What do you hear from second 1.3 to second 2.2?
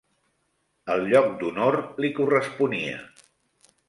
d'honor li